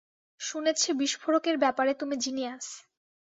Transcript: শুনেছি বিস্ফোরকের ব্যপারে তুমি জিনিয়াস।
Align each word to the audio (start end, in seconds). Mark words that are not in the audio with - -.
শুনেছি 0.41 0.89
বিস্ফোরকের 0.93 1.55
ব্যপারে 1.57 1.91
তুমি 1.93 2.15
জিনিয়াস। 2.17 2.65